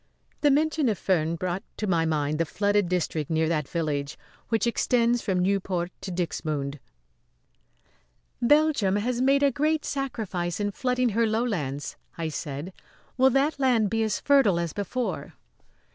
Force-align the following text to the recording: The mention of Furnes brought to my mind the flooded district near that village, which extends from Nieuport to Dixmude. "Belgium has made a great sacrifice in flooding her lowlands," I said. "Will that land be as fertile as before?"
The 0.39 0.49
mention 0.49 0.89
of 0.89 0.97
Furnes 0.97 1.37
brought 1.37 1.61
to 1.77 1.85
my 1.85 2.07
mind 2.07 2.39
the 2.39 2.45
flooded 2.45 2.89
district 2.89 3.29
near 3.29 3.47
that 3.47 3.67
village, 3.67 4.17
which 4.49 4.65
extends 4.65 5.21
from 5.21 5.37
Nieuport 5.43 5.91
to 6.01 6.11
Dixmude. 6.11 6.79
"Belgium 8.41 8.95
has 8.95 9.21
made 9.21 9.43
a 9.43 9.51
great 9.51 9.85
sacrifice 9.85 10.59
in 10.59 10.71
flooding 10.71 11.09
her 11.09 11.27
lowlands," 11.27 11.97
I 12.17 12.29
said. 12.29 12.73
"Will 13.15 13.29
that 13.29 13.59
land 13.59 13.91
be 13.91 14.01
as 14.01 14.19
fertile 14.19 14.59
as 14.59 14.73
before?" 14.73 15.35